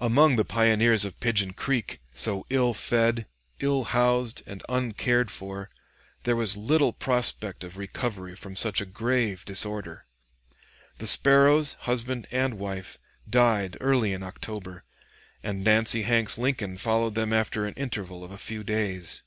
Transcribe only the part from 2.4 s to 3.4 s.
ill fed,